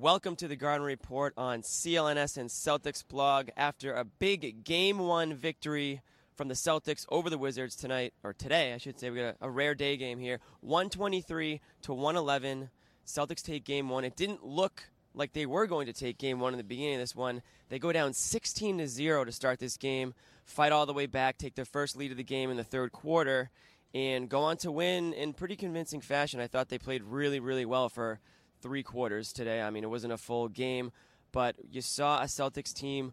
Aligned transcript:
Welcome 0.00 0.36
to 0.36 0.48
the 0.48 0.56
Garden 0.56 0.86
Report 0.86 1.34
on 1.36 1.62
CLNS 1.62 2.36
and 2.36 2.48
Celtics 2.48 3.06
blog. 3.06 3.50
After 3.56 3.92
a 3.92 4.04
big 4.04 4.64
Game 4.64 4.98
One 4.98 5.34
victory 5.34 6.02
from 6.34 6.48
the 6.48 6.54
Celtics 6.54 7.04
over 7.08 7.30
the 7.30 7.38
Wizards 7.38 7.76
tonight, 7.76 8.14
or 8.22 8.32
today, 8.32 8.72
I 8.72 8.78
should 8.78 8.98
say, 8.98 9.10
we 9.10 9.18
got 9.18 9.36
a, 9.40 9.46
a 9.46 9.50
rare 9.50 9.74
day 9.74 9.96
game 9.96 10.18
here. 10.18 10.40
123 10.60 11.60
to 11.82 11.92
111. 11.92 12.70
Celtics 13.06 13.42
take 13.42 13.64
Game 13.64 13.88
One. 13.88 14.04
It 14.04 14.16
didn't 14.16 14.44
look 14.44 14.84
like 15.14 15.32
they 15.32 15.46
were 15.46 15.66
going 15.66 15.86
to 15.86 15.92
take 15.92 16.18
Game 16.18 16.40
One 16.40 16.52
in 16.54 16.58
the 16.58 16.64
beginning 16.64 16.94
of 16.94 17.00
this 17.00 17.16
one. 17.16 17.42
They 17.68 17.78
go 17.78 17.92
down 17.92 18.12
16 18.12 18.78
to 18.78 18.88
zero 18.88 19.24
to 19.24 19.32
start 19.32 19.58
this 19.58 19.76
game, 19.76 20.14
fight 20.44 20.72
all 20.72 20.86
the 20.86 20.94
way 20.94 21.06
back, 21.06 21.38
take 21.38 21.54
their 21.54 21.64
first 21.64 21.96
lead 21.96 22.10
of 22.10 22.16
the 22.16 22.24
game 22.24 22.50
in 22.50 22.56
the 22.56 22.64
third 22.64 22.92
quarter, 22.92 23.50
and 23.94 24.28
go 24.28 24.40
on 24.40 24.56
to 24.58 24.70
win 24.70 25.12
in 25.12 25.32
pretty 25.32 25.56
convincing 25.56 26.00
fashion. 26.00 26.40
I 26.40 26.46
thought 26.46 26.68
they 26.68 26.78
played 26.78 27.02
really, 27.02 27.40
really 27.40 27.64
well 27.64 27.88
for 27.88 28.20
three 28.60 28.82
quarters 28.82 29.32
today. 29.32 29.62
I 29.62 29.70
mean, 29.70 29.84
it 29.84 29.90
wasn't 29.90 30.12
a 30.12 30.18
full 30.18 30.48
game, 30.48 30.92
but 31.32 31.56
you 31.70 31.80
saw 31.80 32.20
a 32.20 32.24
Celtics 32.24 32.72
team 32.72 33.12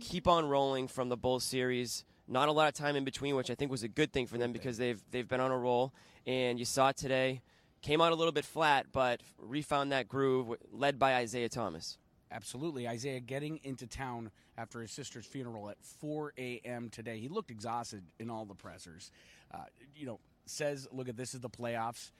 keep 0.00 0.26
on 0.26 0.48
rolling 0.48 0.88
from 0.88 1.08
the 1.08 1.16
Bulls 1.16 1.44
series. 1.44 2.04
Not 2.26 2.48
a 2.48 2.52
lot 2.52 2.68
of 2.68 2.74
time 2.74 2.96
in 2.96 3.04
between, 3.04 3.36
which 3.36 3.50
I 3.50 3.54
think 3.54 3.70
was 3.70 3.82
a 3.82 3.88
good 3.88 4.12
thing 4.12 4.26
for 4.26 4.38
them 4.38 4.52
because 4.52 4.76
they've 4.76 5.02
they've 5.10 5.28
been 5.28 5.40
on 5.40 5.50
a 5.50 5.58
roll. 5.58 5.94
And 6.26 6.58
you 6.58 6.64
saw 6.64 6.90
it 6.90 6.96
today. 6.96 7.42
Came 7.80 8.00
out 8.00 8.12
a 8.12 8.16
little 8.16 8.32
bit 8.32 8.44
flat, 8.44 8.86
but 8.92 9.20
refound 9.38 9.92
that 9.92 10.08
groove, 10.08 10.54
led 10.72 10.98
by 10.98 11.14
Isaiah 11.14 11.48
Thomas. 11.48 11.96
Absolutely. 12.30 12.86
Isaiah 12.88 13.20
getting 13.20 13.60
into 13.62 13.86
town 13.86 14.30
after 14.56 14.80
his 14.80 14.90
sister's 14.90 15.24
funeral 15.24 15.70
at 15.70 15.76
4 15.80 16.34
a.m. 16.36 16.90
today. 16.90 17.18
He 17.18 17.28
looked 17.28 17.50
exhausted 17.50 18.02
in 18.18 18.28
all 18.28 18.44
the 18.44 18.54
pressers. 18.54 19.10
Uh, 19.52 19.58
you 19.96 20.06
know, 20.06 20.20
says, 20.46 20.88
look 20.92 21.08
at 21.08 21.16
this 21.16 21.34
is 21.34 21.40
the 21.40 21.50
playoffs. 21.50 22.10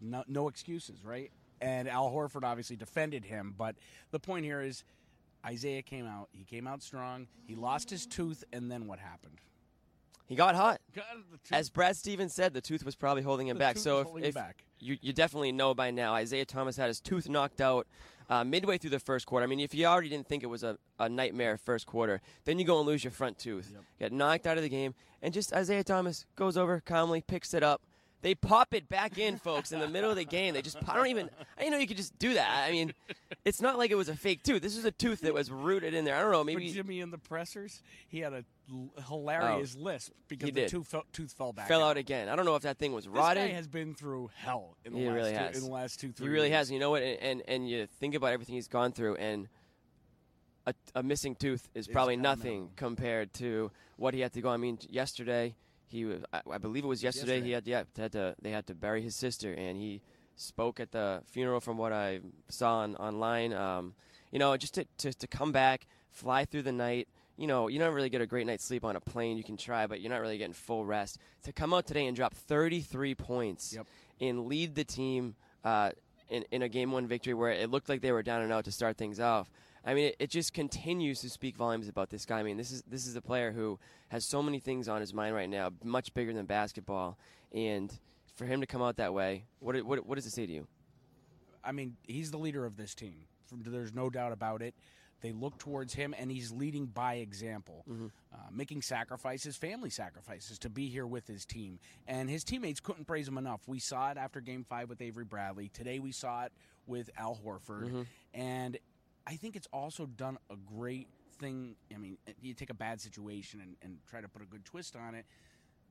No, 0.00 0.24
no 0.26 0.48
excuses, 0.48 1.04
right? 1.04 1.30
And 1.60 1.88
Al 1.88 2.10
Horford 2.10 2.44
obviously 2.44 2.76
defended 2.76 3.24
him. 3.24 3.54
But 3.56 3.76
the 4.10 4.18
point 4.18 4.44
here 4.44 4.60
is 4.60 4.84
Isaiah 5.46 5.82
came 5.82 6.06
out. 6.06 6.28
He 6.32 6.44
came 6.44 6.66
out 6.66 6.82
strong. 6.82 7.26
He 7.46 7.54
lost 7.54 7.90
his 7.90 8.06
tooth, 8.06 8.44
and 8.52 8.70
then 8.70 8.86
what 8.86 8.98
happened? 8.98 9.38
He 10.26 10.36
got 10.36 10.54
hot. 10.54 10.80
Got 10.94 11.04
As 11.50 11.68
Brad 11.68 11.96
Stevens 11.96 12.32
said, 12.34 12.54
the 12.54 12.62
tooth 12.62 12.84
was 12.84 12.94
probably 12.94 13.22
holding 13.22 13.48
him 13.48 13.56
The 13.56 13.60
back. 13.60 13.74
tooth 13.74 13.84
So 13.84 14.16
if, 14.16 14.24
if 14.24 14.34
back. 14.34 14.64
You, 14.80 14.96
you 15.02 15.12
definitely 15.12 15.52
know 15.52 15.74
by 15.74 15.90
now, 15.90 16.14
Isaiah 16.14 16.46
Thomas 16.46 16.76
had 16.76 16.88
his 16.88 17.00
tooth 17.00 17.28
knocked 17.28 17.60
out 17.60 17.86
uh, 18.30 18.44
midway 18.44 18.78
through 18.78 18.90
the 18.90 18.98
first 18.98 19.26
quarter. 19.26 19.44
I 19.44 19.46
mean, 19.46 19.60
if 19.60 19.74
you 19.74 19.86
already 19.86 20.08
didn't 20.08 20.28
think 20.28 20.42
it 20.42 20.46
was 20.46 20.62
a, 20.62 20.78
a 20.98 21.08
nightmare 21.08 21.58
first 21.58 21.86
quarter, 21.86 22.20
then 22.44 22.58
you 22.58 22.64
go 22.64 22.78
and 22.78 22.86
lose 22.86 23.04
your 23.04 23.10
front 23.10 23.38
tooth. 23.38 23.74
Get 23.98 24.12
knocked 24.12 24.46
out 24.46 24.56
of 24.56 24.62
the 24.62 24.68
game, 24.68 24.94
and 25.22 25.32
just 25.34 25.52
Isaiah 25.52 25.84
Thomas 25.84 26.26
goes 26.36 26.56
over 26.56 26.80
calmly, 26.80 27.20
picks 27.20 27.54
it 27.54 27.62
up. 27.62 27.82
They 28.24 28.34
pop 28.34 28.72
it 28.72 28.88
back 28.88 29.18
in, 29.18 29.36
folks, 29.36 29.70
in 29.70 29.80
the 29.80 29.86
middle 29.86 30.08
of 30.08 30.16
the 30.16 30.24
game. 30.24 30.54
They 30.54 30.62
just, 30.62 30.78
I 30.88 30.96
don't 30.96 31.08
even, 31.08 31.28
I 31.58 31.60
didn't 31.60 31.72
know 31.72 31.78
you 31.78 31.86
could 31.86 31.98
just 31.98 32.18
do 32.18 32.32
that. 32.32 32.64
I 32.66 32.72
mean, 32.72 32.94
it's 33.44 33.60
not 33.60 33.76
like 33.76 33.90
it 33.90 33.96
was 33.96 34.08
a 34.08 34.16
fake 34.16 34.42
tooth. 34.42 34.62
This 34.62 34.76
was 34.76 34.86
a 34.86 34.90
tooth 34.90 35.20
that 35.20 35.34
was 35.34 35.50
rooted 35.50 35.92
in 35.92 36.06
there. 36.06 36.16
I 36.16 36.22
don't 36.22 36.32
know, 36.32 36.38
For 36.38 36.44
maybe. 36.46 36.72
Jimmy 36.72 37.00
in 37.00 37.10
the 37.10 37.18
pressers, 37.18 37.82
he 38.08 38.20
had 38.20 38.32
a 38.32 38.42
hilarious 39.08 39.76
oh, 39.78 39.82
lisp 39.84 40.12
because 40.26 40.48
Oh. 40.48 40.52
The 40.54 40.66
tooth 40.66 40.86
fell, 40.88 41.04
tooth 41.12 41.32
fell 41.32 41.52
back. 41.52 41.68
Fell 41.68 41.84
out 41.84 41.98
again. 41.98 42.30
I 42.30 42.34
don't 42.34 42.46
know 42.46 42.56
if 42.56 42.62
that 42.62 42.78
thing 42.78 42.94
was 42.94 43.04
This 43.04 43.12
rotted. 43.12 43.50
guy 43.50 43.54
has 43.54 43.68
been 43.68 43.94
through 43.94 44.30
hell 44.34 44.78
in 44.86 44.94
the 44.94 45.00
He 45.00 45.04
last 45.06 45.14
really 45.14 45.32
two, 45.32 45.58
in 45.58 45.64
the 45.64 45.70
last 45.70 46.00
two 46.00 46.12
three. 46.12 46.24
He 46.26 46.32
really 46.32 46.48
years. 46.48 46.56
has. 46.60 46.70
You 46.70 46.78
know 46.78 46.88
what? 46.92 47.02
And, 47.02 47.20
and 47.20 47.42
and 47.46 47.68
you 47.68 47.86
think 48.00 48.14
about 48.14 48.32
everything 48.32 48.54
he's 48.54 48.68
gone 48.68 48.92
through, 48.92 49.16
and 49.16 49.48
a, 50.66 50.72
a 50.94 51.02
missing 51.02 51.34
tooth 51.34 51.68
is 51.74 51.86
probably 51.86 52.16
nothing 52.16 52.70
compared 52.74 53.34
to 53.34 53.70
what 53.98 54.14
he 54.14 54.20
had 54.20 54.32
to 54.32 54.40
go. 54.40 54.48
I 54.48 54.56
mean, 54.56 54.78
yesterday 54.88 55.56
he 55.94 56.04
was. 56.04 56.22
I, 56.32 56.40
I 56.52 56.58
believe 56.58 56.84
it 56.84 56.88
was 56.88 57.02
yesterday. 57.02 57.40
He 57.40 57.52
had 57.52 57.66
yeah 57.66 57.84
had 57.96 58.12
to 58.12 58.34
they 58.42 58.50
had 58.50 58.66
to 58.66 58.74
bury 58.74 59.00
his 59.02 59.14
sister, 59.16 59.52
and 59.52 59.78
he 59.78 60.00
spoke 60.36 60.80
at 60.80 60.92
the 60.92 61.22
funeral. 61.26 61.60
From 61.60 61.78
what 61.78 61.92
I 61.92 62.20
saw 62.48 62.78
on, 62.78 62.96
online, 62.96 63.52
um, 63.52 63.94
you 64.30 64.38
know, 64.38 64.56
just 64.56 64.74
to, 64.74 64.84
to 64.98 65.12
to 65.14 65.26
come 65.26 65.52
back, 65.52 65.86
fly 66.10 66.44
through 66.44 66.62
the 66.62 66.72
night. 66.72 67.08
You 67.36 67.48
know, 67.48 67.66
you 67.66 67.80
don't 67.80 67.94
really 67.94 68.10
get 68.10 68.20
a 68.20 68.26
great 68.26 68.46
night's 68.46 68.64
sleep 68.64 68.84
on 68.84 68.94
a 68.94 69.00
plane. 69.00 69.36
You 69.36 69.42
can 69.42 69.56
try, 69.56 69.88
but 69.88 70.00
you're 70.00 70.10
not 70.10 70.20
really 70.20 70.38
getting 70.38 70.52
full 70.54 70.84
rest. 70.84 71.18
To 71.42 71.52
come 71.52 71.74
out 71.74 71.84
today 71.84 72.06
and 72.06 72.14
drop 72.16 72.32
33 72.32 73.16
points 73.16 73.72
Yep. 73.74 73.86
and 74.20 74.46
lead 74.46 74.76
the 74.76 74.84
team 74.84 75.34
uh, 75.64 75.90
in, 76.28 76.44
in 76.52 76.62
a 76.62 76.68
game 76.68 76.92
one 76.92 77.08
victory 77.08 77.34
where 77.34 77.50
it 77.50 77.70
looked 77.72 77.88
like 77.88 78.02
they 78.02 78.12
were 78.12 78.22
down 78.22 78.42
and 78.42 78.52
out 78.52 78.66
to 78.66 78.70
start 78.72 78.96
things 78.96 79.18
off. 79.18 79.50
I 79.84 79.94
mean, 79.94 80.06
it, 80.06 80.16
it 80.18 80.30
just 80.30 80.54
continues 80.54 81.20
to 81.20 81.30
speak 81.30 81.56
volumes 81.56 81.88
about 81.88 82.10
this 82.10 82.24
guy. 82.24 82.38
I 82.38 82.42
mean, 82.42 82.56
this 82.56 82.70
is 82.70 82.82
this 82.88 83.06
is 83.06 83.16
a 83.16 83.20
player 83.20 83.52
who 83.52 83.78
has 84.08 84.24
so 84.24 84.42
many 84.42 84.58
things 84.58 84.88
on 84.88 85.00
his 85.00 85.12
mind 85.12 85.34
right 85.34 85.48
now, 85.48 85.70
much 85.82 86.14
bigger 86.14 86.32
than 86.32 86.46
basketball. 86.46 87.18
And 87.52 87.92
for 88.34 88.46
him 88.46 88.60
to 88.60 88.66
come 88.66 88.82
out 88.82 88.96
that 88.96 89.12
way, 89.12 89.44
what 89.60 89.80
what, 89.84 90.06
what 90.06 90.14
does 90.14 90.26
it 90.26 90.32
say 90.32 90.46
to 90.46 90.52
you? 90.52 90.66
I 91.62 91.72
mean, 91.72 91.96
he's 92.06 92.30
the 92.30 92.38
leader 92.38 92.64
of 92.64 92.76
this 92.76 92.94
team. 92.94 93.26
There's 93.52 93.94
no 93.94 94.10
doubt 94.10 94.32
about 94.32 94.62
it. 94.62 94.74
They 95.20 95.32
look 95.32 95.56
towards 95.58 95.94
him, 95.94 96.14
and 96.18 96.30
he's 96.30 96.52
leading 96.52 96.84
by 96.84 97.14
example, 97.14 97.86
uh, 97.90 98.36
making 98.52 98.82
sacrifices, 98.82 99.56
family 99.56 99.88
sacrifices, 99.88 100.58
to 100.58 100.68
be 100.68 100.88
here 100.88 101.06
with 101.06 101.26
his 101.26 101.46
team. 101.46 101.78
And 102.06 102.28
his 102.28 102.44
teammates 102.44 102.80
couldn't 102.80 103.06
praise 103.06 103.26
him 103.26 103.38
enough. 103.38 103.62
We 103.66 103.78
saw 103.78 104.10
it 104.10 104.18
after 104.18 104.42
Game 104.42 104.64
Five 104.68 104.90
with 104.90 105.00
Avery 105.00 105.24
Bradley. 105.24 105.70
Today 105.70 105.98
we 105.98 106.12
saw 106.12 106.44
it 106.44 106.52
with 106.86 107.08
Al 107.16 107.38
Horford, 107.42 108.06
and 108.34 108.76
I 109.26 109.36
think 109.36 109.56
it's 109.56 109.68
also 109.72 110.06
done 110.06 110.38
a 110.50 110.56
great 110.56 111.08
thing. 111.38 111.76
I 111.94 111.98
mean, 111.98 112.18
you 112.42 112.54
take 112.54 112.70
a 112.70 112.74
bad 112.74 113.00
situation 113.00 113.60
and, 113.60 113.76
and 113.82 113.98
try 114.08 114.20
to 114.20 114.28
put 114.28 114.42
a 114.42 114.46
good 114.46 114.64
twist 114.64 114.96
on 114.96 115.14
it. 115.14 115.24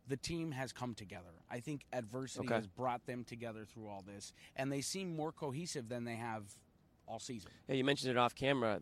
The 0.07 0.17
team 0.17 0.51
has 0.51 0.73
come 0.73 0.93
together. 0.93 1.31
I 1.49 1.59
think 1.59 1.85
adversity 1.93 2.45
Okay. 2.45 2.55
has 2.55 2.67
brought 2.67 3.05
them 3.05 3.23
together 3.23 3.65
through 3.65 3.87
all 3.87 4.03
this, 4.05 4.33
and 4.55 4.71
they 4.71 4.81
seem 4.81 5.15
more 5.15 5.31
cohesive 5.31 5.87
than 5.89 6.03
they 6.03 6.15
have 6.15 6.43
all 7.07 7.19
season. 7.19 7.51
Yeah, 7.67 7.75
you 7.75 7.83
mentioned 7.83 8.11
it 8.11 8.17
off 8.17 8.35
camera. 8.35 8.81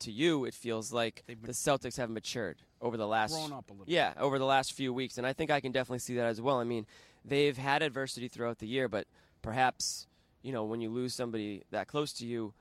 To 0.00 0.10
you, 0.10 0.44
it 0.44 0.54
feels 0.54 0.92
like 0.92 1.22
the 1.26 1.52
Celtics 1.52 1.96
have 1.98 2.10
matured 2.10 2.62
over 2.80 2.96
the 2.96 3.06
last 3.06 3.32
Grown 3.32 3.52
up 3.52 3.68
a 3.70 3.72
little. 3.72 3.84
Yeah, 3.86 4.12
over 4.16 4.36
the 4.38 4.44
last 4.44 4.72
few 4.72 4.92
weeks, 4.92 5.18
and 5.18 5.26
I 5.26 5.32
think 5.32 5.52
I 5.52 5.60
can 5.60 5.70
definitely 5.70 6.00
see 6.00 6.16
that 6.16 6.26
as 6.26 6.40
well. 6.40 6.58
I 6.58 6.64
mean, 6.64 6.84
they've 7.24 7.56
had 7.56 7.82
adversity 7.82 8.26
throughout 8.26 8.58
the 8.58 8.66
year, 8.66 8.88
but 8.88 9.06
perhaps 9.40 10.08
you 10.42 10.52
know 10.52 10.64
when 10.64 10.80
you 10.80 10.90
lose 10.90 11.14
somebody 11.14 11.62
that 11.70 11.86
close 11.86 12.12
to 12.14 12.26
you, 12.26 12.54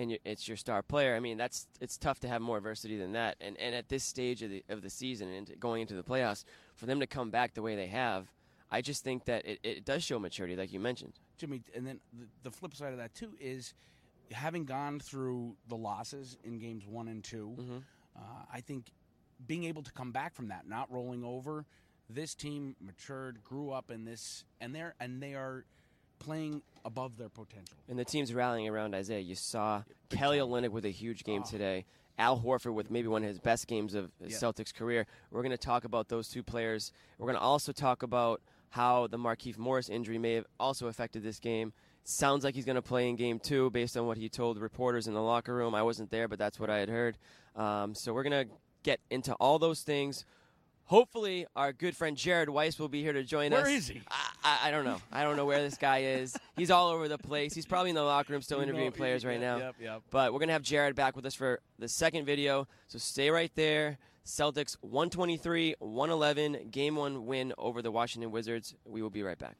and 0.00 0.18
it's 0.24 0.48
your 0.48 0.56
star 0.56 0.82
player. 0.82 1.14
I 1.14 1.20
mean, 1.20 1.36
that's 1.36 1.66
it's 1.80 1.98
tough 1.98 2.20
to 2.20 2.28
have 2.28 2.40
more 2.40 2.56
adversity 2.56 2.96
than 2.96 3.12
that. 3.12 3.36
And 3.40 3.56
and 3.58 3.74
at 3.74 3.88
this 3.88 4.02
stage 4.04 4.42
of 4.42 4.50
the 4.50 4.64
of 4.68 4.82
the 4.82 4.90
season 4.90 5.28
and 5.28 5.52
going 5.60 5.82
into 5.82 5.94
the 5.94 6.02
playoffs, 6.02 6.44
for 6.74 6.86
them 6.86 7.00
to 7.00 7.06
come 7.06 7.30
back 7.30 7.54
the 7.54 7.62
way 7.62 7.76
they 7.76 7.88
have, 7.88 8.32
I 8.70 8.80
just 8.80 9.04
think 9.04 9.26
that 9.26 9.44
it, 9.46 9.60
it 9.62 9.84
does 9.84 10.02
show 10.02 10.18
maturity, 10.18 10.56
like 10.56 10.72
you 10.72 10.80
mentioned. 10.80 11.14
Jimmy, 11.36 11.62
and 11.74 11.86
then 11.86 12.00
the, 12.18 12.26
the 12.44 12.50
flip 12.50 12.74
side 12.74 12.92
of 12.92 12.98
that 12.98 13.14
too 13.14 13.32
is 13.40 13.74
having 14.32 14.64
gone 14.64 15.00
through 15.00 15.56
the 15.68 15.76
losses 15.76 16.38
in 16.44 16.58
games 16.58 16.86
one 16.86 17.08
and 17.08 17.24
2 17.24 17.56
Mm-hmm. 17.58 17.76
uh, 18.16 18.20
I 18.52 18.60
think 18.60 18.92
being 19.46 19.64
able 19.64 19.82
to 19.82 19.92
come 19.92 20.12
back 20.12 20.34
from 20.34 20.48
that, 20.48 20.68
not 20.68 20.90
rolling 20.92 21.24
over, 21.24 21.64
this 22.08 22.34
team 22.34 22.76
matured, 22.80 23.42
grew 23.42 23.70
up 23.70 23.90
in 23.90 24.04
this, 24.04 24.44
and 24.60 24.74
they're 24.74 24.94
and 25.00 25.22
they 25.22 25.34
are 25.34 25.64
playing 26.20 26.62
above 26.84 27.16
their 27.16 27.28
potential. 27.28 27.76
And 27.88 27.98
the 27.98 28.04
team's 28.04 28.32
rallying 28.32 28.68
around 28.68 28.94
Isaiah. 28.94 29.18
You 29.20 29.34
saw 29.34 29.82
Kelly 30.08 30.38
Olynyk 30.38 30.70
with 30.70 30.84
a 30.84 30.90
huge 30.90 31.24
game 31.24 31.42
today. 31.42 31.84
Al 32.18 32.38
Horford 32.38 32.74
with 32.74 32.90
maybe 32.90 33.08
one 33.08 33.22
of 33.22 33.28
his 33.28 33.40
best 33.40 33.66
games 33.66 33.94
of 33.94 34.10
his. 34.22 34.34
Celtics 34.40 34.72
career. 34.72 35.06
We're 35.30 35.42
going 35.42 35.50
to 35.50 35.58
talk 35.58 35.84
about 35.84 36.08
those 36.08 36.28
two 36.28 36.42
players. 36.42 36.92
We're 37.18 37.26
going 37.26 37.38
to 37.38 37.42
also 37.42 37.72
talk 37.72 38.02
about 38.02 38.42
how 38.68 39.06
the 39.08 39.16
Markieff 39.16 39.58
Morris 39.58 39.88
injury 39.88 40.18
may 40.18 40.34
have 40.34 40.46
also 40.60 40.86
affected 40.86 41.22
this 41.22 41.40
game. 41.40 41.72
Sounds 42.04 42.44
like 42.44 42.54
he's 42.54 42.64
going 42.64 42.76
to 42.76 42.82
play 42.82 43.08
in 43.08 43.16
game 43.16 43.38
two 43.38 43.70
based 43.70 43.96
on 43.96 44.06
what 44.06 44.16
he 44.16 44.28
told 44.28 44.58
reporters 44.58 45.06
in 45.06 45.14
the 45.14 45.22
locker 45.22 45.54
room. 45.54 45.74
I 45.74 45.82
wasn't 45.82 46.10
there, 46.10 46.28
but 46.28 46.38
that's 46.38 46.60
what 46.60 46.70
I 46.70 46.78
had 46.78 46.88
heard. 46.88 47.18
Um, 47.56 47.94
so 47.94 48.12
we're 48.12 48.22
going 48.22 48.46
to 48.46 48.52
get 48.82 49.00
into 49.10 49.32
all 49.34 49.58
those 49.58 49.82
things. 49.82 50.24
Hopefully, 50.90 51.46
our 51.54 51.72
good 51.72 51.96
friend 51.96 52.16
Jared 52.16 52.48
Weiss 52.50 52.76
will 52.76 52.88
be 52.88 53.00
here 53.00 53.12
to 53.12 53.22
join 53.22 53.52
where 53.52 53.60
us. 53.60 53.66
Where 53.68 53.76
is 53.76 53.86
he? 53.86 54.02
I, 54.10 54.30
I, 54.42 54.58
I, 54.66 54.70
don't 54.72 54.84
know. 54.84 54.96
I 55.12 55.22
don't 55.22 55.36
know 55.36 55.44
where 55.44 55.62
this 55.62 55.76
guy 55.76 55.98
is. 55.98 56.36
He's 56.56 56.72
all 56.72 56.88
over 56.88 57.06
the 57.06 57.16
place. 57.16 57.54
He's 57.54 57.64
probably 57.64 57.90
in 57.90 57.94
the 57.94 58.02
locker 58.02 58.32
room 58.32 58.42
still 58.42 58.58
interviewing 58.58 58.90
players 58.90 59.24
right 59.24 59.40
now. 59.40 59.58
Yep, 59.58 59.74
yep. 59.80 60.02
But 60.10 60.32
we're 60.32 60.40
going 60.40 60.48
to 60.48 60.54
have 60.54 60.64
Jared 60.64 60.96
back 60.96 61.14
with 61.14 61.24
us 61.26 61.36
for 61.36 61.60
the 61.78 61.86
second 61.86 62.24
video. 62.24 62.66
So 62.88 62.98
stay 62.98 63.30
right 63.30 63.52
there. 63.54 63.98
Celtics 64.26 64.78
123 64.80 65.76
111, 65.78 66.70
game 66.72 66.96
one 66.96 67.24
win 67.24 67.52
over 67.56 67.82
the 67.82 67.92
Washington 67.92 68.32
Wizards. 68.32 68.74
We 68.84 69.00
will 69.00 69.10
be 69.10 69.22
right 69.22 69.38
back. 69.38 69.58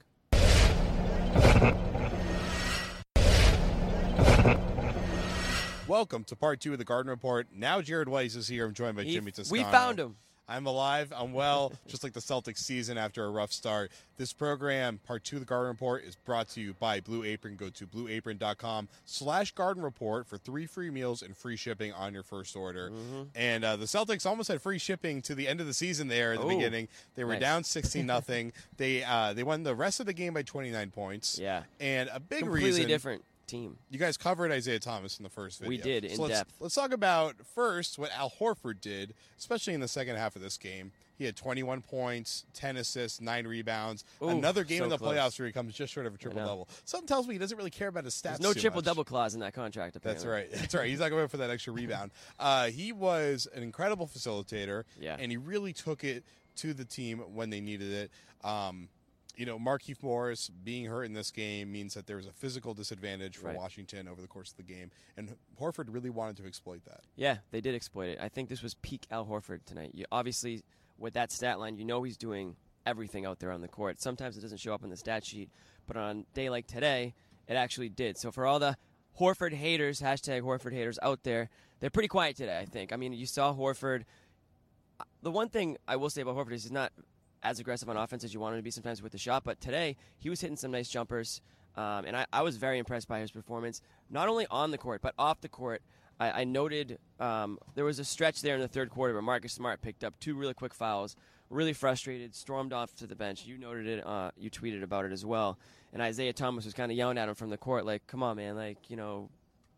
Welcome 5.86 6.24
to 6.24 6.34
part 6.34 6.58
two 6.58 6.72
of 6.72 6.78
the 6.80 6.84
Garden 6.84 7.08
Report. 7.08 7.46
Now 7.54 7.80
Jared 7.80 8.08
Weiss 8.08 8.34
is 8.34 8.48
here. 8.48 8.66
I'm 8.66 8.74
joined 8.74 8.96
by 8.96 9.04
he, 9.04 9.14
Jimmy 9.14 9.30
Toscano. 9.30 9.62
We 9.62 9.70
found 9.70 10.00
him. 10.00 10.16
I'm 10.50 10.66
alive. 10.66 11.12
I'm 11.16 11.32
well, 11.32 11.72
just 11.86 12.02
like 12.02 12.12
the 12.12 12.20
Celtics 12.20 12.58
season 12.58 12.98
after 12.98 13.24
a 13.24 13.30
rough 13.30 13.52
start. 13.52 13.90
This 14.16 14.32
program, 14.32 14.98
part 15.06 15.24
two 15.24 15.36
of 15.36 15.40
the 15.40 15.46
Garden 15.46 15.68
Report, 15.68 16.02
is 16.04 16.16
brought 16.16 16.48
to 16.50 16.60
you 16.60 16.74
by 16.74 17.00
Blue 17.00 17.24
Apron. 17.24 17.56
Go 17.56 17.70
to 17.70 17.86
blueapron.com 17.86 18.88
slash 19.06 19.52
garden 19.52 19.82
report 19.82 20.26
for 20.26 20.36
three 20.36 20.66
free 20.66 20.90
meals 20.90 21.22
and 21.22 21.36
free 21.36 21.56
shipping 21.56 21.92
on 21.92 22.12
your 22.12 22.22
first 22.22 22.54
order. 22.56 22.90
Mm-hmm. 22.90 23.22
And 23.34 23.64
uh, 23.64 23.76
the 23.76 23.86
Celtics 23.86 24.26
almost 24.26 24.48
had 24.48 24.60
free 24.60 24.78
shipping 24.78 25.22
to 25.22 25.34
the 25.34 25.48
end 25.48 25.60
of 25.60 25.66
the 25.66 25.74
season 25.74 26.08
there 26.08 26.32
at 26.32 26.40
the 26.40 26.44
Oh, 26.44 26.48
beginning. 26.48 26.88
They 27.14 27.24
were 27.24 27.32
nice. 27.34 27.40
down 27.40 27.64
16 27.70 28.04
nothing. 28.04 28.52
They 28.76 29.02
uh, 29.04 29.32
they 29.32 29.42
won 29.44 29.62
the 29.62 29.74
rest 29.74 30.00
of 30.00 30.06
the 30.06 30.12
game 30.12 30.34
by 30.34 30.42
29 30.42 30.90
points. 30.90 31.38
Yeah. 31.38 31.62
And 31.78 32.10
a 32.12 32.20
big 32.20 32.40
Completely 32.40 32.70
reason 32.70 32.88
different 32.88 33.22
team. 33.50 33.76
you 33.90 33.98
guys 33.98 34.16
covered 34.16 34.50
Isaiah 34.52 34.78
Thomas 34.78 35.18
in 35.18 35.22
the 35.24 35.30
first 35.30 35.58
video. 35.58 35.68
We 35.70 35.78
did, 35.78 36.04
in 36.04 36.16
so 36.16 36.22
let's, 36.22 36.34
depth. 36.38 36.54
Let's 36.60 36.74
talk 36.74 36.92
about 36.92 37.34
first 37.54 37.98
what 37.98 38.10
Al 38.16 38.30
Horford 38.30 38.80
did, 38.80 39.14
especially 39.38 39.74
in 39.74 39.80
the 39.80 39.88
second 39.88 40.16
half 40.16 40.36
of 40.36 40.42
this 40.42 40.56
game. 40.58 40.92
He 41.18 41.26
had 41.26 41.36
21 41.36 41.82
points, 41.82 42.46
10 42.54 42.78
assists, 42.78 43.20
9 43.20 43.46
rebounds. 43.46 44.04
Ooh, 44.22 44.28
Another 44.28 44.64
game 44.64 44.78
so 44.78 44.84
in 44.84 44.90
the 44.90 44.96
close. 44.96 45.14
playoffs 45.14 45.38
where 45.38 45.44
he 45.46 45.52
comes 45.52 45.74
just 45.74 45.92
short 45.92 46.06
of 46.06 46.14
a 46.14 46.16
triple 46.18 46.40
double. 46.42 46.68
Something 46.86 47.06
tells 47.08 47.28
me 47.28 47.34
he 47.34 47.38
doesn't 47.38 47.58
really 47.58 47.68
care 47.68 47.88
about 47.88 48.04
his 48.04 48.14
stats. 48.14 48.38
There's 48.38 48.40
no 48.40 48.54
triple 48.54 48.78
much. 48.78 48.86
double 48.86 49.04
clause 49.04 49.34
in 49.34 49.40
that 49.40 49.52
contract. 49.52 50.00
That's 50.02 50.24
right. 50.24 50.50
That's 50.50 50.74
right. 50.74 50.88
He's 50.88 51.00
not 51.00 51.10
going 51.10 51.28
for 51.28 51.36
that 51.36 51.50
extra 51.50 51.72
rebound. 51.74 52.12
Uh, 52.38 52.68
he 52.68 52.90
was 52.92 53.46
an 53.54 53.62
incredible 53.62 54.06
facilitator, 54.06 54.84
Yeah. 54.98 55.16
and 55.18 55.30
he 55.30 55.36
really 55.36 55.74
took 55.74 56.04
it 56.04 56.24
to 56.56 56.72
the 56.72 56.84
team 56.86 57.18
when 57.34 57.50
they 57.50 57.60
needed 57.60 57.92
it. 57.92 58.10
Um, 58.46 58.88
you 59.36 59.46
know, 59.46 59.58
Markieff 59.58 60.02
Morris 60.02 60.48
being 60.64 60.86
hurt 60.86 61.04
in 61.04 61.12
this 61.12 61.30
game 61.30 61.70
means 61.72 61.94
that 61.94 62.06
there 62.06 62.16
was 62.16 62.26
a 62.26 62.32
physical 62.32 62.74
disadvantage 62.74 63.36
for 63.36 63.48
Right. 63.48 63.56
Washington 63.56 64.08
over 64.08 64.20
the 64.20 64.28
course 64.28 64.50
of 64.50 64.56
the 64.56 64.62
game, 64.62 64.90
and 65.16 65.34
Horford 65.60 65.86
really 65.88 66.10
wanted 66.10 66.36
to 66.38 66.46
exploit 66.46 66.84
that. 66.84 67.00
Yeah, 67.16 67.38
they 67.50 67.60
did 67.60 67.74
exploit 67.74 68.08
it. 68.10 68.18
I 68.20 68.28
think 68.28 68.48
this 68.48 68.62
was 68.62 68.74
peak 68.74 69.06
Al 69.10 69.26
Horford 69.26 69.64
tonight. 69.64 69.90
You 69.94 70.04
obviously 70.12 70.62
with 70.98 71.14
that 71.14 71.32
stat 71.32 71.58
line, 71.58 71.76
you 71.78 71.84
know 71.84 72.02
he's 72.02 72.16
doing 72.16 72.56
everything 72.86 73.24
out 73.26 73.38
there 73.38 73.50
on 73.52 73.60
the 73.60 73.68
court. 73.68 74.00
Sometimes 74.00 74.36
it 74.36 74.40
doesn't 74.40 74.58
show 74.58 74.74
up 74.74 74.82
on 74.82 74.90
the 74.90 74.96
stat 74.96 75.24
sheet, 75.24 75.50
but 75.86 75.96
on 75.96 76.20
a 76.30 76.34
day 76.34 76.50
like 76.50 76.66
today, 76.66 77.14
it 77.48 77.54
actually 77.54 77.88
did. 77.88 78.18
So 78.18 78.30
for 78.30 78.46
all 78.46 78.58
the 78.58 78.76
Horford 79.18 79.52
haters, 79.52 80.00
hashtag 80.00 80.42
Horford 80.42 80.72
haters 80.72 80.98
out 81.02 81.22
there, 81.24 81.50
they're 81.80 81.90
pretty 81.90 82.08
quiet 82.08 82.36
today. 82.36 82.58
I 82.58 82.64
think. 82.64 82.92
I 82.92 82.96
mean, 82.96 83.12
you 83.12 83.26
saw 83.26 83.54
Horford. 83.54 84.04
Uh, 84.98 85.04
the 85.22 85.30
one 85.30 85.48
thing 85.48 85.76
I 85.88 85.96
will 85.96 86.10
say 86.10 86.22
about 86.22 86.36
Horford 86.36 86.52
is 86.52 86.62
he's 86.64 86.72
not 86.72 86.92
as 87.42 87.58
aggressive 87.60 87.88
on 87.88 87.96
offense 87.96 88.24
as 88.24 88.34
you 88.34 88.40
want 88.40 88.54
him 88.54 88.58
to 88.58 88.62
be 88.62 88.70
sometimes 88.70 89.02
with 89.02 89.12
the 89.12 89.18
shot, 89.18 89.44
but 89.44 89.60
today 89.60 89.96
he 90.18 90.30
was 90.30 90.40
hitting 90.40 90.56
some 90.56 90.70
nice 90.70 90.88
jumpers. 90.88 91.40
Um, 91.76 92.04
and 92.04 92.16
I, 92.16 92.26
I 92.32 92.42
was 92.42 92.56
very 92.56 92.78
impressed 92.78 93.08
by 93.08 93.20
his 93.20 93.30
performance, 93.30 93.80
not 94.10 94.28
only 94.28 94.46
on 94.50 94.70
the 94.70 94.78
court, 94.78 95.00
but 95.02 95.14
off 95.18 95.40
the 95.40 95.48
court. 95.48 95.82
I, 96.18 96.42
I 96.42 96.44
noted 96.44 96.98
um, 97.18 97.58
there 97.74 97.84
was 97.84 97.98
a 97.98 98.04
stretch 98.04 98.42
there 98.42 98.54
in 98.54 98.60
the 98.60 98.68
third 98.68 98.90
quarter 98.90 99.14
where 99.14 99.22
Marcus 99.22 99.52
Smart 99.52 99.80
picked 99.80 100.04
up 100.04 100.18
two 100.18 100.34
really 100.34 100.52
quick 100.52 100.74
fouls, 100.74 101.16
really 101.48 101.72
frustrated, 101.72 102.34
stormed 102.34 102.72
off 102.72 102.94
to 102.96 103.06
the 103.06 103.14
bench. 103.14 103.46
You 103.46 103.56
noted 103.56 103.86
it, 103.86 104.06
uh, 104.06 104.32
you 104.36 104.50
tweeted 104.50 104.82
about 104.82 105.04
it 105.04 105.12
as 105.12 105.24
well. 105.24 105.58
And 105.92 106.02
Isaiah 106.02 106.32
Thomas 106.32 106.64
was 106.64 106.74
kind 106.74 106.90
of 106.90 106.98
yelling 106.98 107.18
at 107.18 107.28
him 107.28 107.34
from 107.34 107.50
the 107.50 107.56
court, 107.56 107.86
like, 107.86 108.06
come 108.06 108.22
on, 108.22 108.36
man, 108.36 108.56
like, 108.56 108.90
you 108.90 108.96
know, 108.96 109.30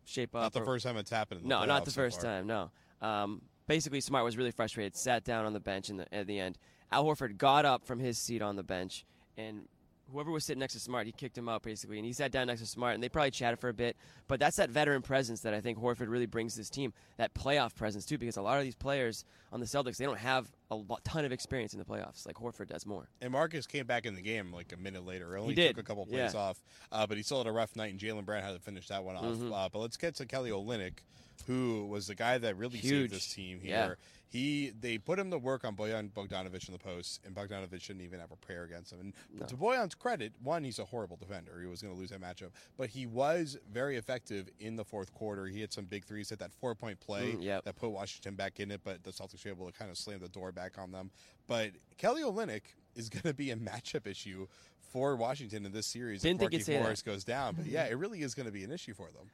shape 0.04 0.34
up. 0.34 0.42
Not 0.42 0.52
the 0.54 0.60
or- 0.60 0.64
first 0.64 0.84
time 0.84 0.96
it's 0.96 1.10
happened. 1.10 1.42
In 1.42 1.48
the 1.48 1.60
no, 1.60 1.64
not 1.66 1.84
the 1.84 1.90
so 1.90 2.00
first 2.00 2.22
far. 2.22 2.30
time. 2.30 2.46
No. 2.46 2.70
Um, 3.00 3.42
basically, 3.66 4.00
Smart 4.00 4.24
was 4.24 4.36
really 4.36 4.50
frustrated. 4.50 4.96
Sat 4.96 5.24
down 5.24 5.44
on 5.44 5.52
the 5.52 5.60
bench 5.60 5.90
in 5.90 5.98
the, 5.98 6.14
at 6.14 6.26
the 6.26 6.38
end. 6.38 6.58
Al 6.92 7.04
Horford 7.04 7.38
got 7.38 7.64
up 7.64 7.86
from 7.86 7.98
his 7.98 8.18
seat 8.18 8.42
on 8.42 8.56
the 8.56 8.62
bench, 8.62 9.04
and 9.36 9.66
whoever 10.12 10.30
was 10.30 10.44
sitting 10.44 10.60
next 10.60 10.74
to 10.74 10.80
Smart, 10.80 11.06
he 11.06 11.12
kicked 11.12 11.36
him 11.36 11.48
out 11.48 11.62
basically, 11.62 11.98
and 11.98 12.06
he 12.06 12.12
sat 12.12 12.30
down 12.30 12.46
next 12.46 12.60
to 12.60 12.66
Smart, 12.66 12.94
and 12.94 13.02
they 13.02 13.08
probably 13.08 13.30
chatted 13.30 13.58
for 13.58 13.68
a 13.68 13.74
bit. 13.74 13.96
But 14.28 14.38
that's 14.38 14.56
that 14.56 14.70
veteran 14.70 15.02
presence 15.02 15.40
that 15.40 15.54
I 15.54 15.60
think 15.60 15.78
Horford 15.78 16.08
really 16.08 16.26
brings 16.26 16.52
to 16.52 16.60
this 16.60 16.70
team. 16.70 16.92
That 17.16 17.34
playoff 17.34 17.74
presence 17.74 18.04
too, 18.04 18.18
because 18.18 18.36
a 18.36 18.42
lot 18.42 18.58
of 18.58 18.64
these 18.64 18.74
players 18.74 19.24
on 19.52 19.60
the 19.60 19.66
Celtics 19.66 19.96
they 19.96 20.04
don't 20.04 20.18
have 20.18 20.50
a 20.70 20.76
lot, 20.76 21.04
ton 21.04 21.24
of 21.24 21.32
experience 21.32 21.72
in 21.72 21.78
the 21.78 21.84
playoffs. 21.84 22.26
Like 22.26 22.36
Horford 22.36 22.68
does 22.68 22.86
more. 22.86 23.08
And 23.20 23.32
Marcus 23.32 23.66
came 23.66 23.86
back 23.86 24.06
in 24.06 24.14
the 24.14 24.22
game 24.22 24.52
like 24.52 24.72
a 24.72 24.76
minute 24.76 25.04
later. 25.04 25.36
Only 25.36 25.54
did, 25.54 25.76
took 25.76 25.84
a 25.84 25.86
couple 25.86 26.06
plays 26.06 26.34
yeah. 26.34 26.40
off, 26.40 26.62
uh, 26.90 27.06
but 27.06 27.16
he 27.16 27.22
still 27.22 27.38
had 27.38 27.46
a 27.46 27.52
rough 27.52 27.74
night. 27.76 27.90
And 27.90 28.00
Jaylen 28.00 28.24
Brown 28.24 28.42
had 28.42 28.54
to 28.54 28.60
finish 28.60 28.88
that 28.88 29.02
one 29.04 29.16
off. 29.16 29.24
Mm-hmm. 29.24 29.52
Uh, 29.52 29.68
but 29.70 29.78
let's 29.78 29.96
get 29.96 30.14
to 30.16 30.26
Kelly 30.26 30.50
Olynyk, 30.50 30.98
who 31.46 31.86
was 31.86 32.06
the 32.06 32.14
guy 32.14 32.38
that 32.38 32.56
really 32.56 32.78
Huge. 32.78 33.10
saved 33.10 33.12
this 33.12 33.34
team 33.34 33.60
Yeah. 33.62 33.94
He 34.32 34.72
they 34.80 34.96
put 34.96 35.18
him 35.18 35.30
to 35.30 35.36
work 35.36 35.62
on 35.62 35.76
Bojan 35.76 36.10
Bogdanovich 36.10 36.66
in 36.66 36.72
the 36.72 36.78
post, 36.78 37.20
and 37.26 37.34
Bogdanovich 37.34 37.86
didn't 37.86 38.00
even 38.00 38.18
have 38.18 38.32
a 38.32 38.36
prayer 38.36 38.64
against 38.64 38.90
him. 38.90 39.00
And 39.00 39.12
but 39.38 39.48
to 39.48 39.56
Bojan's 39.56 39.94
credit, 39.94 40.32
one, 40.42 40.64
he's 40.64 40.78
a 40.78 40.86
horrible 40.86 41.16
defender. 41.16 41.60
He 41.60 41.66
was 41.66 41.82
going 41.82 41.92
to 41.92 42.00
lose 42.00 42.08
that 42.10 42.22
matchup, 42.22 42.52
but 42.78 42.88
he 42.88 43.04
was 43.04 43.58
very 43.70 43.96
effective 43.98 44.48
in 44.58 44.76
the 44.76 44.84
fourth 44.84 45.12
quarter. 45.12 45.44
He 45.44 45.60
had 45.60 45.70
some 45.70 45.84
big 45.84 46.06
threes, 46.06 46.30
hit 46.30 46.38
that 46.38 46.50
four 46.52 46.74
point 46.74 46.98
play 46.98 47.32
Mm, 47.34 47.42
yep. 47.42 47.64
that 47.64 47.76
put 47.76 47.90
Washington 47.90 48.34
back 48.34 48.58
in 48.58 48.70
it, 48.70 48.80
but 48.82 49.04
the 49.04 49.10
Celtics 49.10 49.44
were 49.44 49.50
able 49.50 49.66
to 49.66 49.72
kind 49.72 49.90
of 49.90 49.98
slam 49.98 50.18
the 50.20 50.28
door 50.28 50.50
back 50.50 50.78
on 50.78 50.92
them. 50.92 51.10
But 51.46 51.72
Kelly 51.98 52.22
Olynyk 52.22 52.62
is 52.96 53.10
going 53.10 53.22
to 53.24 53.34
be 53.34 53.50
a 53.50 53.56
matchup 53.70 54.06
issue 54.06 54.46
for 54.92 55.14
Washington 55.14 55.66
in 55.66 55.72
this 55.72 55.86
series. 55.86 56.22
Didn't 56.22 56.36
if 56.42 56.50
think 56.50 56.66
you'd 56.66 56.82
that. 56.82 57.04
Goes 57.04 57.24
down, 57.24 57.54
but 57.56 57.66
yeah, 57.66 57.84
it 57.84 57.98
really 57.98 58.22
is 58.22 58.34
going 58.34 58.46
to 58.46 58.52
be 58.52 58.64
an 58.64 58.72
issue 58.72 58.94
for 58.94 59.10
them. 59.10 59.30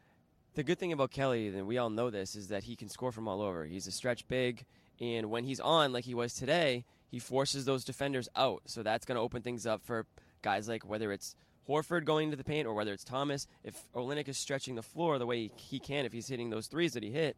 The 0.55 0.65
good 0.65 0.79
thing 0.79 0.93
about 0.93 1.13
Kelly, 1.13 1.49
and 1.49 1.67
we 1.69 1.79
all 1.79 1.91
know 1.91 2.11
this, 2.11 2.35
is 2.35 2.49
that 2.49 2.65
he 2.65 2.75
can 2.75 2.89
score 2.89 3.13
from 3.13 3.29
all 3.29 3.41
over. 3.41 3.65
He's 3.65 3.87
a 3.87 3.93
stretch 3.93 4.27
big, 4.27 4.65
and 5.01 5.31
when 5.31 5.45
he's 5.45 5.61
on, 5.61 5.93
like 5.93 6.05
he 6.05 6.15
was 6.15 6.35
today, 6.35 6.85
he 7.09 7.19
forces 7.19 7.65
those 7.65 7.85
defenders 7.85 8.29
out. 8.37 8.63
So 8.67 8.83
that's 8.83 9.07
going 9.07 9.17
to 9.17 9.23
open 9.23 9.43
things 9.43 9.67
up 9.67 9.83
for 9.83 10.07
guys 10.43 10.69
like 10.69 10.89
whether 10.89 11.13
it's 11.13 11.35
Horford 11.69 12.05
going 12.05 12.27
into 12.27 12.37
the 12.37 12.45
paint 12.45 12.67
or 12.67 12.75
whether 12.75 12.93
it's 12.93 13.05
Thomas. 13.05 13.47
If 13.63 13.81
Olynyk 13.95 14.29
is 14.29 14.39
stretching 14.39 14.75
the 14.75 14.83
floor 14.83 15.19
the 15.19 15.27
way 15.27 15.51
he, 15.57 15.79
can, 15.79 16.05
if 16.05 16.13
he's 16.13 16.29
hitting 16.29 16.51
those 16.51 16.67
threes 16.67 16.95
that 16.95 17.03
he 17.03 17.11
hit, 17.11 17.37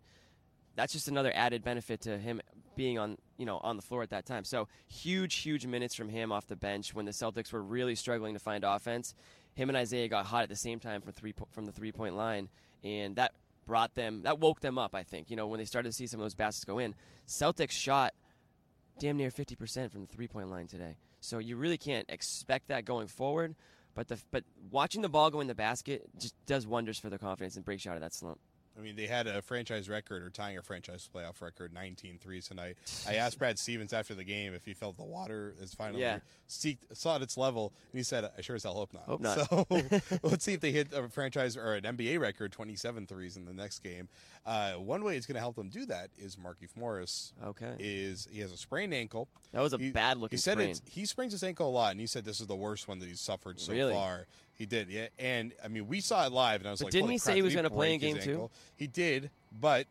that's 0.76 0.92
just 0.92 1.08
another 1.08 1.32
added 1.34 1.64
benefit 1.64 2.00
to 2.02 2.16
him 2.16 2.40
being 2.76 2.98
on 2.98 3.18
you 3.36 3.44
know 3.44 3.58
on 3.58 3.76
the 3.76 3.82
floor 3.82 4.02
at 4.02 4.10
that 4.10 4.24
time. 4.24 4.44
So 4.44 4.68
huge, 4.86 5.34
huge 5.36 5.66
minutes 5.66 5.94
from 5.94 6.08
him 6.08 6.32
off 6.32 6.46
the 6.46 6.56
bench 6.56 6.94
when 6.94 7.04
the 7.04 7.10
Celtics 7.12 7.52
were 7.52 7.62
really 7.62 7.94
struggling 7.94 8.34
to 8.34 8.40
find 8.40 8.64
offense. 8.64 9.14
Him 9.54 9.68
and 9.68 9.76
Isaiah 9.76 10.08
got 10.08 10.26
hot 10.26 10.44
at 10.44 10.48
the 10.48 10.56
same 10.56 10.78
time 10.78 11.02
from 11.02 11.12
three 11.12 11.34
from 11.50 11.66
the 11.66 11.72
three 11.72 11.92
point 11.92 12.16
line, 12.16 12.48
and 12.84 13.16
that 13.16 13.32
brought 13.70 13.94
them 13.94 14.22
that 14.22 14.40
woke 14.40 14.58
them 14.58 14.78
up. 14.78 14.96
I 14.96 15.04
think 15.04 15.30
you 15.30 15.36
know 15.36 15.46
when 15.46 15.58
they 15.58 15.64
started 15.64 15.90
to 15.90 15.92
see 15.92 16.08
some 16.08 16.18
of 16.18 16.24
those 16.24 16.34
baskets 16.34 16.64
go 16.64 16.80
in. 16.80 16.92
Celtics 17.28 17.70
shot 17.70 18.14
damn 18.98 19.16
near 19.16 19.30
fifty 19.30 19.54
percent 19.54 19.92
from 19.92 20.00
the 20.00 20.08
three 20.08 20.26
point 20.26 20.50
line 20.50 20.66
today. 20.66 20.96
So 21.20 21.38
you 21.38 21.56
really 21.56 21.78
can't 21.78 22.04
expect 22.08 22.66
that 22.66 22.84
going 22.84 23.06
forward. 23.06 23.54
But 23.94 24.08
the 24.08 24.18
but 24.32 24.42
watching 24.72 25.02
the 25.02 25.08
ball 25.08 25.30
go 25.30 25.40
in 25.40 25.46
the 25.46 25.54
basket 25.54 26.02
just 26.18 26.34
does 26.46 26.66
wonders 26.66 26.98
for 26.98 27.10
their 27.10 27.18
confidence 27.20 27.54
and 27.54 27.64
breaks 27.64 27.84
you 27.84 27.92
out 27.92 27.96
of 27.96 28.00
that 28.00 28.12
slump. 28.12 28.40
I 28.80 28.82
mean, 28.82 28.96
they 28.96 29.06
had 29.06 29.26
a 29.26 29.42
franchise 29.42 29.88
record 29.90 30.22
or 30.22 30.30
tying 30.30 30.56
a 30.56 30.62
franchise 30.62 31.08
playoff 31.14 31.42
record, 31.42 31.72
19 31.74 32.18
threes 32.18 32.48
tonight. 32.48 32.76
I 33.06 33.14
asked 33.16 33.38
Brad 33.38 33.58
Stevens 33.58 33.92
after 33.92 34.14
the 34.14 34.24
game 34.24 34.54
if 34.54 34.64
he 34.64 34.72
felt 34.72 34.96
the 34.96 35.04
water 35.04 35.54
is 35.60 35.74
finally 35.74 36.00
Yeah. 36.00 36.20
seeked, 36.48 36.78
saw 36.94 37.16
at 37.16 37.22
its 37.22 37.36
level, 37.36 37.74
and 37.92 37.98
he 37.98 38.02
said, 38.02 38.30
"I 38.36 38.40
sure 38.40 38.56
as 38.56 38.62
hell 38.62 38.74
hope 38.74 38.94
not." 38.94 39.02
Hope 39.04 39.20
not. 39.20 39.38
So 39.50 39.66
let's 40.22 40.44
see 40.44 40.54
if 40.54 40.60
they 40.60 40.72
hit 40.72 40.88
a 40.94 41.08
franchise 41.08 41.56
or 41.58 41.74
an 41.74 41.84
NBA 41.84 42.18
record, 42.18 42.52
27 42.52 43.06
threes 43.06 43.36
in 43.36 43.44
the 43.44 43.52
next 43.52 43.80
game. 43.80 44.08
Uh, 44.46 44.72
one 44.74 45.04
way 45.04 45.16
it's 45.16 45.26
going 45.26 45.34
to 45.34 45.40
help 45.40 45.56
them 45.56 45.68
do 45.68 45.84
that 45.86 46.08
is 46.16 46.36
Markieff 46.36 46.74
Morris. 46.74 47.34
Okay. 47.44 47.74
Is 47.78 48.26
he 48.32 48.40
has 48.40 48.50
a 48.52 48.56
sprained 48.56 48.94
ankle? 48.94 49.28
That 49.52 49.60
was 49.60 49.74
a 49.74 49.78
He- 49.78 49.90
bad-looking 49.90 50.36
He 50.36 50.40
said 50.40 50.54
sprain. 50.54 50.74
he 50.86 51.04
sprains 51.04 51.32
his 51.32 51.42
ankle 51.42 51.68
a 51.68 51.70
lot, 51.70 51.90
and 51.90 52.00
he 52.00 52.06
said 52.06 52.24
this 52.24 52.40
is 52.40 52.46
the 52.46 52.56
worst 52.56 52.88
one 52.88 52.98
that 53.00 53.06
he's 53.08 53.20
suffered 53.20 53.60
so 53.60 53.72
Really? 53.72 53.92
far. 53.92 54.26
He 54.60 54.66
did, 54.66 54.90
yeah. 54.90 55.06
And 55.18 55.54
I 55.64 55.68
mean, 55.68 55.88
we 55.88 56.00
saw 56.02 56.26
it 56.26 56.32
live, 56.32 56.60
and 56.60 56.68
I 56.68 56.70
was 56.70 56.80
But 56.80 56.88
like, 56.88 56.92
didn't 56.92 57.04
"Holy 57.04 57.14
he 57.14 57.18
say 57.18 57.34
he 57.34 57.40
was 57.40 57.54
gonna 57.54 57.70
play 57.70 57.94
in 57.94 57.98
game 57.98 58.18
two? 58.18 58.50
He 58.76 58.86
did, 58.86 59.30
but 59.58 59.86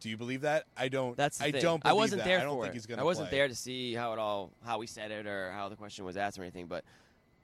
do 0.00 0.10
you 0.10 0.16
believe 0.16 0.40
that? 0.40 0.64
I 0.76 0.88
don't. 0.88 1.16
That's 1.16 1.38
the 1.38 1.44
I 1.44 1.52
thing. 1.52 1.62
don't. 1.62 1.86
I 1.86 1.92
wasn't 1.92 2.22
that. 2.22 2.28
there 2.28 2.40
I 2.40 2.42
don't 2.42 2.56
for 2.56 2.62
think 2.64 2.74
it. 2.74 2.78
he's 2.78 2.86
gonna 2.86 3.02
I 3.02 3.04
wasn't 3.04 3.28
play. 3.28 3.38
there 3.38 3.46
to 3.46 3.54
see 3.54 3.94
how 3.94 4.12
it 4.12 4.18
all 4.18 4.50
how 4.66 4.80
he 4.80 4.88
said 4.88 5.12
it 5.12 5.28
or 5.28 5.52
how 5.52 5.68
the 5.68 5.76
question 5.76 6.04
was 6.04 6.16
asked 6.16 6.40
or 6.40 6.42
anything. 6.42 6.66
But 6.66 6.82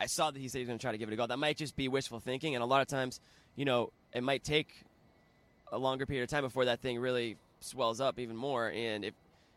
I 0.00 0.06
saw 0.06 0.32
that 0.32 0.40
he 0.40 0.48
said 0.48 0.58
he 0.58 0.62
was 0.64 0.68
going 0.70 0.78
to 0.80 0.82
try 0.82 0.90
to 0.90 0.98
give 0.98 1.08
it 1.08 1.12
a 1.12 1.16
go. 1.16 1.24
That 1.28 1.38
might 1.38 1.56
just 1.56 1.76
be 1.76 1.86
wishful 1.86 2.18
thinking, 2.18 2.56
and 2.56 2.64
a 2.64 2.66
lot 2.66 2.82
of 2.82 2.88
times, 2.88 3.20
you 3.54 3.64
know, 3.64 3.92
it 4.12 4.24
might 4.24 4.42
take 4.42 4.74
a 5.70 5.78
longer 5.78 6.04
period 6.04 6.24
of 6.24 6.30
time 6.30 6.42
before 6.42 6.64
that 6.64 6.80
thing 6.80 6.98
really 6.98 7.36
swells 7.60 8.00
up 8.00 8.18
even 8.18 8.34
more. 8.34 8.72
And 8.72 9.04
if 9.04 9.14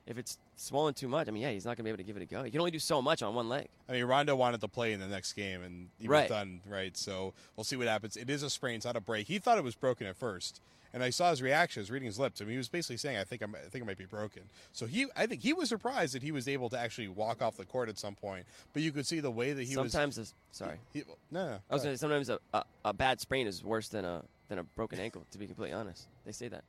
if 0.10 0.18
it's 0.18 0.38
swollen 0.56 0.94
too 0.94 1.08
much, 1.08 1.28
I 1.28 1.32
mean, 1.32 1.44
yeah, 1.44 1.52
he's 1.52 1.66
not 1.66 1.78
going 1.78 1.78
to 1.78 1.84
be 1.84 1.90
able 1.90 1.98
to 1.98 2.04
give 2.04 2.18
it 2.18 2.24
a 2.24 2.26
go. 2.26 2.44
He 2.44 2.52
can 2.52 2.60
only 2.60 2.72
do 2.72 2.80
so 2.80 3.02
much 3.02 3.22
on 3.22 3.36
one 3.36 3.48
leg. 3.48 3.68
I 3.88 3.94
mean, 3.94 4.06
Rondo 4.06 4.36
wanted 4.36 4.60
to 4.62 4.68
play 4.68 4.92
in 4.94 5.00
the 5.00 5.08
next 5.08 5.34
game, 5.34 5.62
and 5.62 5.90
he 6.00 6.08
Right. 6.08 6.24
was 6.24 6.30
done. 6.30 6.62
Right. 6.68 6.98
So 6.98 7.34
we'll 7.56 7.64
see 7.64 7.76
what 7.76 7.88
happens. 7.88 8.18
It 8.18 8.30
is 8.30 8.42
a 8.44 8.50
sprain. 8.50 8.76
It's 8.78 8.86
not 8.86 8.96
a 8.96 9.02
break. 9.02 9.28
He 9.28 9.38
thought 9.40 9.58
it 9.58 9.64
was 9.64 9.76
broken 9.76 10.08
at 10.08 10.16
first. 10.18 10.62
And 10.92 11.04
I 11.04 11.12
saw 11.12 11.30
his 11.30 11.40
reaction, 11.40 11.82
I 11.82 11.84
was 11.84 11.92
reading 11.92 12.08
his 12.08 12.18
lips. 12.18 12.42
I 12.42 12.46
mean, 12.46 12.54
he 12.54 12.58
was 12.58 12.68
basically 12.68 12.98
saying, 12.98 13.18
"I 13.18 13.24
think 13.24 13.44
I'm, 13.44 13.54
I 13.54 13.60
think 13.70 13.84
it 13.84 13.86
might 13.86 14.00
be 14.00 14.06
broken." 14.08 14.42
So 14.74 14.88
he, 14.88 15.06
I 15.16 15.28
think 15.28 15.42
he 15.44 15.54
was 15.54 15.70
surprised 15.70 16.16
that 16.16 16.24
he 16.24 16.32
was 16.32 16.48
able 16.48 16.68
to 16.70 16.80
actually 16.80 17.10
walk 17.10 17.44
off 17.44 17.58
the 17.58 17.66
court 17.66 17.90
at 17.90 18.00
some 18.00 18.16
point. 18.16 18.48
But 18.74 18.82
you 18.82 18.92
could 18.92 19.06
see 19.06 19.20
the 19.20 19.30
way 19.30 19.54
that 19.54 19.62
he 19.66 19.78
was. 19.78 19.92
sometimes, 19.92 20.18
a, 20.18 20.26
sorry, 20.52 20.80
He, 20.92 21.04
no, 21.30 21.46
no. 21.46 21.60
I 21.70 21.74
was 21.76 21.84
going 21.84 21.94
to 21.94 21.98
say 21.98 22.02
sometimes 22.02 22.30
a, 22.30 22.40
a, 22.56 22.64
a 22.86 22.94
bad 22.94 23.22
sprain 23.22 23.46
is 23.46 23.64
worse 23.64 23.88
than 23.90 24.04
a 24.04 24.24
than 24.48 24.58
a 24.58 24.64
broken 24.64 25.00
ankle. 25.00 25.28
To 25.30 25.38
be 25.38 25.46
completely 25.46 25.74
honest, 25.76 26.08
they 26.26 26.32
say 26.32 26.48
that. 26.48 26.64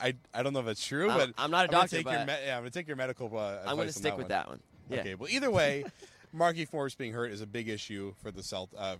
I, 0.00 0.14
I 0.32 0.42
don't 0.42 0.52
know 0.52 0.60
if 0.60 0.66
that's 0.66 0.84
true, 0.84 1.08
I'm- 1.10 1.18
but 1.18 1.42
I'm 1.42 1.50
not 1.50 1.66
a 1.66 1.68
gonna 1.68 1.82
doctor, 1.82 1.96
take 1.96 2.06
your 2.06 2.14
but- 2.14 2.26
me- 2.26 2.46
yeah, 2.46 2.56
I'm 2.56 2.62
gonna 2.62 2.70
take 2.70 2.86
your 2.88 2.96
medical. 2.96 3.26
Uh, 3.26 3.58
I'm 3.66 3.76
going 3.76 3.76
to 3.76 3.82
advice 3.82 3.86
on 3.96 4.02
stick 4.02 4.12
with 4.16 4.22
one. 4.24 4.28
that 4.28 4.48
one. 4.48 4.60
Yeah. 4.90 5.00
Okay, 5.00 5.14
well, 5.14 5.28
either 5.30 5.50
way, 5.50 5.84
Markieff 6.36 6.72
Morris 6.72 6.94
being 6.94 7.12
hurt 7.12 7.30
is 7.30 7.40
a 7.40 7.46
big 7.46 7.68
issue 7.68 8.12
for 8.20 8.30
the 8.30 8.42
Celt 8.42 8.70
uh, 8.76 8.96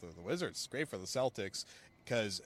for, 0.00 0.06
the, 0.06 0.14
the 0.14 0.22
Wizards. 0.22 0.66
Great 0.68 0.88
for 0.88 0.96
the 0.96 1.06
Celtics 1.06 1.64
because 2.04 2.40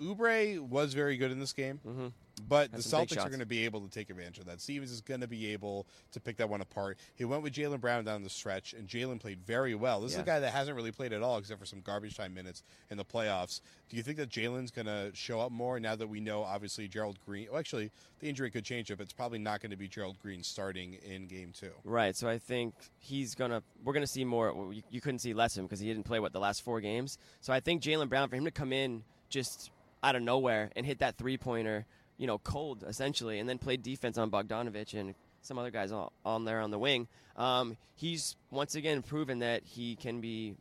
Oubre 0.00 0.58
was 0.60 0.94
very 0.94 1.16
good 1.16 1.30
in 1.30 1.38
this 1.38 1.52
game, 1.52 1.80
Mhm. 1.86 2.12
But 2.48 2.70
Had 2.70 2.80
the 2.80 2.84
Celtics 2.84 3.24
are 3.24 3.28
going 3.28 3.40
to 3.40 3.46
be 3.46 3.64
able 3.64 3.80
to 3.80 3.88
take 3.88 4.10
advantage 4.10 4.38
of 4.38 4.44
that. 4.46 4.60
Stevens 4.60 4.90
is 4.90 5.00
going 5.00 5.22
to 5.22 5.26
be 5.26 5.52
able 5.52 5.86
to 6.12 6.20
pick 6.20 6.36
that 6.36 6.50
one 6.50 6.60
apart. 6.60 6.98
He 7.14 7.24
went 7.24 7.42
with 7.42 7.54
Jaylen 7.54 7.80
Brown 7.80 8.04
down 8.04 8.22
the 8.22 8.30
stretch, 8.30 8.74
and 8.74 8.86
Jaylen 8.86 9.18
played 9.18 9.40
very 9.40 9.74
well. 9.74 10.00
This 10.02 10.12
is 10.12 10.18
a 10.18 10.22
guy 10.22 10.40
that 10.40 10.52
hasn't 10.52 10.76
really 10.76 10.92
played 10.92 11.14
at 11.14 11.22
all 11.22 11.38
except 11.38 11.58
for 11.58 11.66
some 11.66 11.80
garbage 11.80 12.16
time 12.16 12.34
minutes 12.34 12.62
in 12.90 12.98
the 12.98 13.04
playoffs. 13.04 13.62
Do 13.88 13.96
you 13.96 14.02
think 14.02 14.18
that 14.18 14.28
Jaylen's 14.28 14.70
going 14.70 14.86
to 14.86 15.10
show 15.14 15.40
up 15.40 15.50
more 15.50 15.80
now 15.80 15.96
that 15.96 16.08
we 16.08 16.20
know, 16.20 16.42
obviously, 16.42 16.88
Gerald 16.88 17.18
Green? 17.24 17.48
Well, 17.50 17.58
actually, 17.58 17.90
the 18.20 18.28
injury 18.28 18.50
could 18.50 18.64
change 18.64 18.90
it, 18.90 18.98
but 18.98 19.04
it's 19.04 19.14
probably 19.14 19.38
not 19.38 19.60
going 19.60 19.70
to 19.70 19.76
be 19.76 19.88
Gerald 19.88 20.18
Green 20.20 20.42
starting 20.42 20.98
in 21.08 21.26
game 21.26 21.52
two. 21.58 21.72
Right. 21.84 22.14
So 22.14 22.28
I 22.28 22.38
think 22.38 22.74
he's 22.98 23.34
gonna. 23.34 23.62
We're 23.82 23.94
gonna 23.94 24.06
see 24.06 24.24
more. 24.24 24.72
You, 24.72 24.82
you 24.90 25.00
couldn't 25.00 25.20
see 25.20 25.32
less 25.32 25.56
of 25.56 25.60
him 25.60 25.66
because 25.66 25.80
he 25.80 25.86
didn't 25.86 26.04
play 26.04 26.20
what 26.20 26.32
the 26.32 26.40
last 26.40 26.62
four 26.62 26.80
games. 26.80 27.18
So 27.40 27.52
I 27.52 27.60
think 27.60 27.82
Jaylen 27.82 28.08
Brown 28.08 28.28
for 28.28 28.36
him 28.36 28.44
to 28.44 28.50
come 28.50 28.72
in 28.72 29.04
just 29.28 29.70
out 30.02 30.16
of 30.16 30.22
nowhere 30.22 30.70
and 30.76 30.84
hit 30.86 30.98
that 31.00 31.16
three 31.16 31.36
pointer, 31.36 31.86
you 32.18 32.26
know, 32.26 32.38
cold 32.38 32.84
essentially, 32.86 33.38
and 33.38 33.48
then 33.48 33.58
play 33.58 33.76
defense 33.76 34.18
on 34.18 34.30
Bogdanovich 34.30 34.98
and 34.98 35.14
some 35.42 35.58
other 35.58 35.70
guys 35.70 35.92
on, 35.92 36.10
on 36.24 36.44
there 36.44 36.60
on 36.60 36.70
the 36.70 36.78
wing. 36.78 37.08
Um, 37.36 37.76
he's 37.94 38.36
once 38.50 38.74
again 38.74 39.02
proven 39.02 39.40
that 39.40 39.62
he 39.64 39.96
can 39.96 40.20
be 40.20 40.54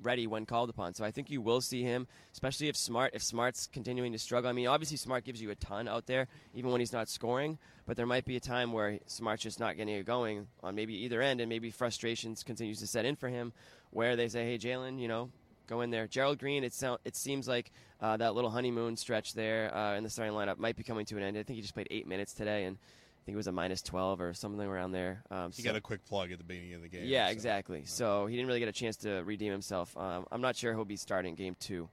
ready 0.00 0.26
when 0.26 0.46
called 0.46 0.70
upon. 0.70 0.94
So 0.94 1.04
I 1.04 1.10
think 1.10 1.30
you 1.30 1.40
will 1.40 1.60
see 1.60 1.82
him, 1.82 2.06
especially 2.32 2.68
if 2.68 2.76
Smart 2.76 3.12
if 3.14 3.22
Smart's 3.22 3.66
continuing 3.66 4.12
to 4.12 4.18
struggle. 4.18 4.48
I 4.48 4.52
mean, 4.52 4.66
obviously 4.66 4.96
Smart 4.96 5.24
gives 5.24 5.40
you 5.40 5.50
a 5.50 5.54
ton 5.56 5.88
out 5.88 6.06
there, 6.06 6.28
even 6.54 6.70
when 6.70 6.80
he's 6.80 6.92
not 6.92 7.08
scoring. 7.08 7.58
But 7.86 7.96
there 7.96 8.06
might 8.06 8.24
be 8.24 8.36
a 8.36 8.40
time 8.40 8.72
where 8.72 8.98
Smart's 9.06 9.42
just 9.42 9.58
not 9.58 9.76
getting 9.76 9.94
it 9.94 10.04
going 10.04 10.46
on 10.62 10.74
maybe 10.74 10.94
either 11.04 11.22
end, 11.22 11.40
and 11.40 11.48
maybe 11.48 11.70
frustrations 11.70 12.42
continues 12.42 12.80
to 12.80 12.86
set 12.86 13.04
in 13.04 13.16
for 13.16 13.28
him, 13.28 13.52
where 13.90 14.14
they 14.14 14.28
say, 14.28 14.44
"Hey, 14.44 14.58
Jaylen, 14.58 15.00
you 15.00 15.08
know." 15.08 15.30
Go 15.68 15.82
in 15.82 15.90
there. 15.90 16.06
Gerald 16.08 16.38
Green. 16.38 16.64
It 16.64 16.72
sound, 16.72 16.98
It 17.04 17.14
seems 17.14 17.46
like 17.46 17.70
uh, 18.00 18.16
that 18.16 18.34
little 18.34 18.50
honeymoon 18.50 18.96
stretch 18.96 19.34
there 19.34 19.72
uh, 19.76 19.94
in 19.96 20.02
the 20.02 20.10
starting 20.10 20.34
lineup 20.34 20.58
might 20.58 20.76
be 20.76 20.82
coming 20.82 21.04
to 21.06 21.16
an 21.18 21.22
end. 21.22 21.36
I 21.36 21.42
think 21.42 21.56
he 21.56 21.62
just 21.62 21.74
played 21.74 21.88
eight 21.90 22.06
minutes 22.06 22.32
today, 22.32 22.64
and 22.64 22.76
I 22.76 23.20
think 23.26 23.34
it 23.34 23.36
was 23.36 23.46
a 23.48 23.52
minus 23.52 23.82
twelve 23.82 24.20
or 24.22 24.32
something 24.32 24.66
around 24.66 24.92
there. 24.92 25.22
Um, 25.30 25.52
He 25.52 25.62
so- 25.62 25.68
got 25.68 25.76
a 25.76 25.80
quick 25.80 26.04
plug 26.06 26.32
at 26.32 26.38
the 26.38 26.44
beginning 26.44 26.72
of 26.74 26.80
the 26.82 26.88
game. 26.88 27.02
yeah, 27.04 27.26
so- 27.26 27.32
exactly. 27.32 27.82
So 27.84 28.26
he 28.26 28.34
didn't 28.34 28.48
really 28.48 28.60
get 28.60 28.68
a 28.68 28.72
chance 28.72 28.96
to 28.98 29.22
redeem 29.24 29.52
himself. 29.52 29.94
Um, 29.96 30.26
I'm 30.32 30.40
not 30.40 30.56
sure 30.56 30.72
he'll 30.72 30.84
be 30.86 30.96
starting 30.96 31.34
game 31.34 31.54
two. 31.60 31.88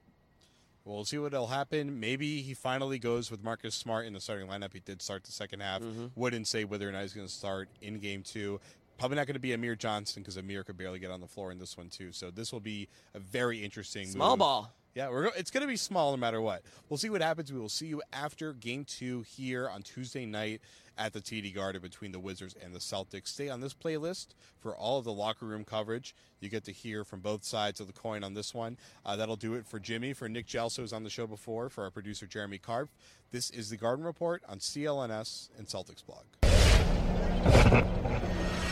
We'll 0.86 1.04
see 1.04 1.18
what'll 1.18 1.48
happen. 1.48 1.98
Maybe 2.00 2.42
he 2.42 2.54
finally 2.54 3.00
goes 3.00 3.28
with 3.30 3.42
Marcus 3.42 3.74
Smart 3.74 4.06
in 4.06 4.12
the 4.12 4.20
starting 4.20 4.46
lineup. 4.46 4.72
He 4.72 4.78
did 4.78 5.02
start 5.02 5.24
the 5.24 5.32
second 5.32 5.60
half. 5.60 5.82
Mm-hmm. 5.82 6.06
Wouldn't 6.14 6.46
say 6.46 6.64
whether 6.64 6.88
or 6.88 6.92
not 6.92 7.02
he's 7.02 7.12
going 7.12 7.26
to 7.26 7.32
start 7.32 7.68
in 7.82 7.98
game 7.98 8.22
two. 8.22 8.60
Probably 8.98 9.16
not 9.16 9.26
going 9.26 9.34
to 9.34 9.40
be 9.40 9.52
Amir 9.52 9.76
Johnson 9.76 10.22
because 10.22 10.36
Amir 10.36 10.64
could 10.64 10.78
barely 10.78 10.98
get 10.98 11.10
on 11.10 11.20
the 11.20 11.26
floor 11.26 11.52
in 11.52 11.58
this 11.58 11.76
one 11.76 11.88
too. 11.90 12.12
So 12.12 12.30
this 12.30 12.52
will 12.52 12.60
be 12.60 12.88
a 13.14 13.18
very 13.18 13.62
interesting 13.62 14.06
Small 14.06 14.30
move. 14.30 14.38
ball. 14.38 14.72
Yeah, 14.94 15.10
we're 15.10 15.24
go- 15.24 15.32
it's 15.36 15.50
going 15.50 15.60
to 15.60 15.66
be 15.66 15.76
small 15.76 16.12
no 16.12 16.16
matter 16.16 16.40
what. 16.40 16.62
We'll 16.88 16.96
see 16.96 17.10
what 17.10 17.20
happens. 17.20 17.52
We 17.52 17.60
will 17.60 17.68
see 17.68 17.86
you 17.86 18.00
after 18.14 18.54
game 18.54 18.86
two 18.86 19.20
here 19.28 19.68
on 19.68 19.82
Tuesday 19.82 20.24
night 20.24 20.62
at 20.96 21.12
the 21.12 21.20
TD 21.20 21.54
Garden 21.54 21.82
between 21.82 22.12
the 22.12 22.18
Wizards 22.18 22.54
and 22.64 22.74
the 22.74 22.78
Celtics. 22.78 23.28
Stay 23.28 23.50
on 23.50 23.60
this 23.60 23.74
playlist 23.74 24.28
for 24.58 24.74
all 24.74 24.98
of 24.98 25.04
the 25.04 25.12
locker 25.12 25.44
room 25.44 25.64
coverage. 25.64 26.14
You 26.40 26.48
get 26.48 26.64
to 26.64 26.72
hear 26.72 27.04
from 27.04 27.20
both 27.20 27.44
sides 27.44 27.78
of 27.80 27.88
the 27.88 27.92
coin 27.92 28.24
on 28.24 28.32
this 28.32 28.54
one. 28.54 28.78
Uh, 29.04 29.16
that'll 29.16 29.36
do 29.36 29.52
it 29.52 29.66
for 29.66 29.78
Jimmy, 29.78 30.14
for 30.14 30.30
Nick 30.30 30.46
Gelso, 30.46 30.76
who's 30.78 30.94
on 30.94 31.04
the 31.04 31.10
show 31.10 31.26
before, 31.26 31.68
for 31.68 31.84
our 31.84 31.90
producer 31.90 32.26
Jeremy 32.26 32.56
Karp. 32.56 32.88
This 33.30 33.50
is 33.50 33.68
the 33.68 33.76
Garden 33.76 34.06
Report 34.06 34.42
on 34.48 34.60
CLNS 34.60 35.50
and 35.58 35.66
Celtics 35.66 36.02
blog. 36.06 36.24